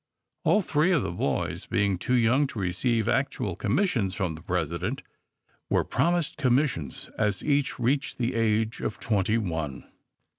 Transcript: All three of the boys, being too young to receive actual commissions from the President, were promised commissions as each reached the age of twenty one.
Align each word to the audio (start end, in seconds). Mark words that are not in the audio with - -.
All 0.43 0.63
three 0.63 0.91
of 0.91 1.03
the 1.03 1.11
boys, 1.11 1.67
being 1.67 1.99
too 1.99 2.15
young 2.15 2.47
to 2.47 2.59
receive 2.59 3.07
actual 3.07 3.55
commissions 3.55 4.15
from 4.15 4.33
the 4.33 4.41
President, 4.41 5.03
were 5.69 5.83
promised 5.83 6.37
commissions 6.37 7.11
as 7.19 7.43
each 7.43 7.77
reached 7.77 8.17
the 8.17 8.33
age 8.33 8.81
of 8.81 8.99
twenty 8.99 9.37
one. 9.37 9.85